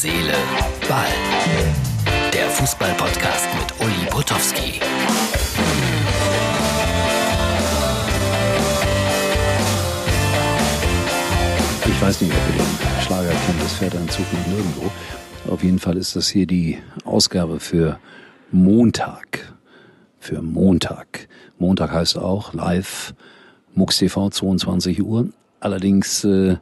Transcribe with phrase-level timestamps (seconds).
[0.00, 0.32] Seele,
[0.88, 1.08] Ball.
[2.32, 4.80] Der Fußball-Podcast mit Uli Potowski.
[11.84, 14.88] Ich weiß nicht, ob ihr den Schlager kennt, das fährt ein Zug nach nirgendwo.
[15.50, 17.98] Auf jeden Fall ist das hier die Ausgabe für
[18.52, 19.52] Montag.
[20.20, 21.26] Für Montag.
[21.58, 23.14] Montag heißt auch live
[23.74, 25.30] MUX TV 22 Uhr.
[25.58, 26.58] Allerdings äh,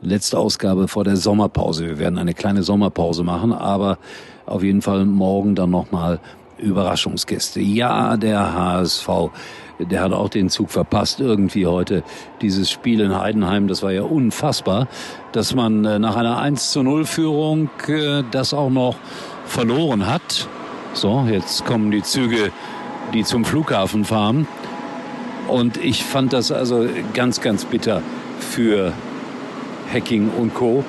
[0.00, 1.86] letzte Ausgabe vor der Sommerpause.
[1.86, 3.98] Wir werden eine kleine Sommerpause machen, aber
[4.46, 6.20] auf jeden Fall morgen dann nochmal
[6.58, 7.60] Überraschungsgäste.
[7.60, 9.08] Ja, der HSV,
[9.78, 12.02] der hat auch den Zug verpasst irgendwie heute.
[12.40, 14.88] Dieses Spiel in Heidenheim, das war ja unfassbar,
[15.32, 18.96] dass man äh, nach einer 1 zu 0 Führung äh, das auch noch
[19.44, 20.48] verloren hat.
[20.94, 22.50] So, jetzt kommen die Züge,
[23.14, 24.48] die zum Flughafen fahren.
[25.46, 28.02] Und ich fand das also ganz, ganz bitter
[28.38, 28.92] für
[29.92, 30.84] Hacking und Co.,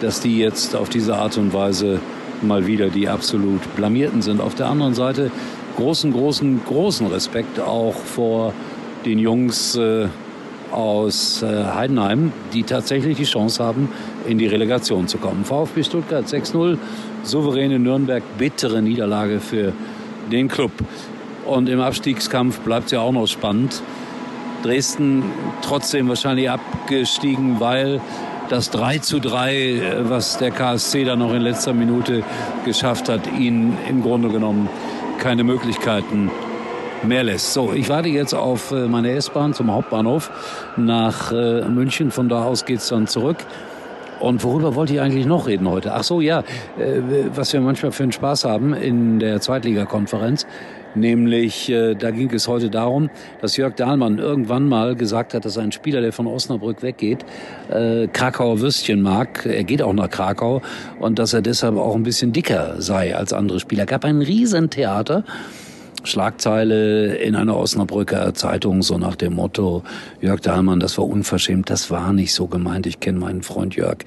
[0.00, 2.00] dass die jetzt auf diese Art und Weise
[2.42, 4.40] mal wieder die absolut blamierten sind.
[4.40, 5.30] Auf der anderen Seite
[5.76, 8.52] großen, großen, großen Respekt auch vor
[9.04, 10.08] den Jungs äh,
[10.70, 13.88] aus äh, Heidenheim, die tatsächlich die Chance haben,
[14.26, 15.44] in die Relegation zu kommen.
[15.44, 16.78] VfB Stuttgart 6-0,
[17.22, 19.72] souveräne Nürnberg, bittere Niederlage für
[20.30, 20.72] den Club.
[21.46, 23.82] Und im Abstiegskampf bleibt es ja auch noch spannend.
[24.62, 25.24] Dresden
[25.62, 28.00] trotzdem wahrscheinlich abgestiegen, weil
[28.48, 32.22] das 3 zu 3, was der KSC da noch in letzter Minute
[32.64, 34.68] geschafft hat, ihnen im Grunde genommen
[35.18, 36.30] keine Möglichkeiten
[37.02, 37.52] mehr lässt.
[37.52, 40.30] So, ich warte jetzt auf äh, meine S-Bahn zum Hauptbahnhof
[40.76, 42.10] nach äh, München.
[42.10, 43.36] Von da aus geht's dann zurück.
[44.20, 45.94] Und worüber wollte ich eigentlich noch reden heute?
[45.94, 46.40] Ach so, ja,
[46.78, 47.00] äh,
[47.34, 50.46] was wir manchmal für einen Spaß haben in der Zweitligakonferenz.
[50.98, 53.10] Nämlich, äh, da ging es heute darum,
[53.40, 57.24] dass Jörg Dahlmann irgendwann mal gesagt hat, dass ein Spieler, der von Osnabrück weggeht,
[57.70, 59.46] äh, Krakauer Würstchen mag.
[59.46, 60.62] Er geht auch nach Krakau
[60.98, 63.86] und dass er deshalb auch ein bisschen dicker sei als andere Spieler.
[63.86, 65.24] Gab ein Riesentheater.
[66.04, 69.82] Schlagzeile in einer Osnabrücker Zeitung, so nach dem Motto,
[70.20, 73.98] Jörg Dahlmann, das war unverschämt, das war nicht so gemeint, ich kenne meinen Freund Jörg,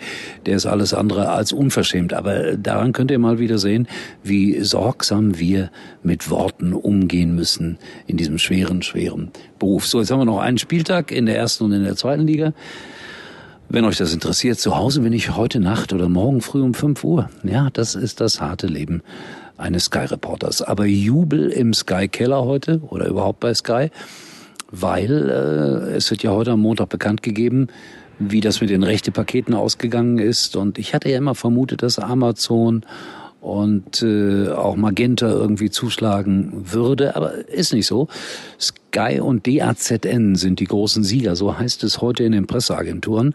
[0.45, 3.87] der ist alles andere als unverschämt, aber daran könnt ihr mal wieder sehen,
[4.23, 5.69] wie sorgsam wir
[6.03, 7.77] mit Worten umgehen müssen
[8.07, 9.85] in diesem schweren, schweren Beruf.
[9.85, 12.53] So, jetzt haben wir noch einen Spieltag in der ersten und in der zweiten Liga.
[13.69, 17.03] Wenn euch das interessiert, zu Hause bin ich heute Nacht oder morgen früh um 5
[17.05, 17.29] Uhr.
[17.43, 19.01] Ja, das ist das harte Leben
[19.61, 20.61] eines Sky-Reporters.
[20.61, 23.89] Aber Jubel im Sky-Keller heute oder überhaupt bei Sky,
[24.71, 27.67] weil äh, es wird ja heute am Montag bekannt gegeben,
[28.19, 30.55] wie das mit den Rechte-Paketen ausgegangen ist.
[30.55, 32.85] Und ich hatte ja immer vermutet, dass Amazon
[33.41, 38.07] und äh, auch Magenta irgendwie zuschlagen würde, aber ist nicht so.
[38.59, 43.33] Sky und DAZN sind die großen Sieger, so heißt es heute in den Presseagenturen.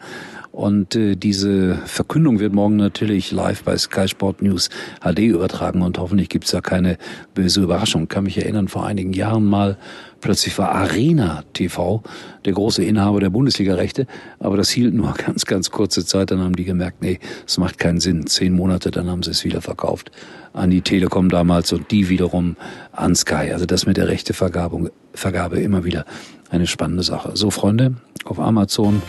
[0.56, 4.70] Und äh, diese Verkündung wird morgen natürlich live bei Sky Sport News
[5.02, 6.96] HD übertragen und hoffentlich gibt's da keine
[7.34, 8.08] böse Überraschung.
[8.08, 9.76] Kann mich erinnern, vor einigen Jahren mal
[10.22, 12.02] plötzlich war Arena TV
[12.46, 14.06] der große Inhaber der Bundesliga-Rechte,
[14.38, 16.30] aber das hielt nur ganz, ganz kurze Zeit.
[16.30, 18.26] Dann haben die gemerkt, nee, es macht keinen Sinn.
[18.26, 20.10] Zehn Monate, dann haben sie es wieder verkauft
[20.54, 22.56] an die Telekom damals und die wiederum
[22.92, 23.52] an Sky.
[23.52, 26.06] Also das mit der Rechtevergabe Vergabe immer wieder
[26.48, 27.32] eine spannende Sache.
[27.34, 29.02] So, Freunde, auf Amazon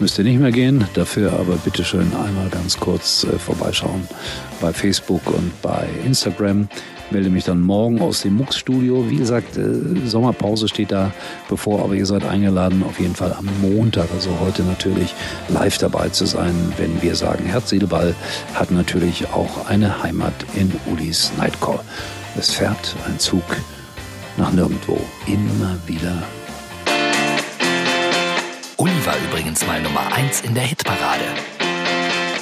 [0.00, 0.84] müsst ihr nicht mehr gehen.
[0.94, 4.08] Dafür aber bitte schön einmal ganz kurz äh, vorbeischauen
[4.60, 6.68] bei Facebook und bei Instagram.
[7.10, 9.10] Melde mich dann morgen aus dem MUX-Studio.
[9.10, 11.12] Wie gesagt, äh, Sommerpause steht da
[11.48, 15.14] bevor, aber ihr seid eingeladen, auf jeden Fall am Montag, also heute natürlich
[15.48, 17.72] live dabei zu sein, wenn wir sagen, Herz,
[18.54, 21.80] hat natürlich auch eine Heimat in Ulis Nightcall.
[22.38, 23.42] Es fährt ein Zug
[24.36, 25.00] nach nirgendwo.
[25.26, 26.22] Immer wieder
[28.80, 31.24] Uli war übrigens mal Nummer 1 in der Hitparade.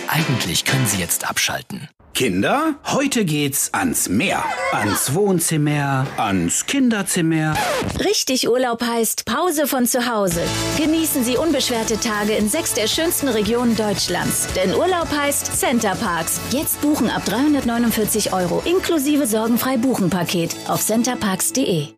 [0.06, 1.88] Eigentlich können Sie jetzt abschalten.
[2.14, 4.44] Kinder, heute geht's ans Meer.
[4.70, 7.56] Ans Wohnzimmer, ans Kinderzimmer.
[7.98, 10.42] Richtig Urlaub heißt Pause von zu Hause.
[10.76, 14.46] Genießen Sie unbeschwerte Tage in sechs der schönsten Regionen Deutschlands.
[14.54, 16.40] Denn Urlaub heißt Center Parks.
[16.52, 21.86] Jetzt buchen ab 349 Euro inklusive sorgenfrei Buchenpaket auf centerparks.de.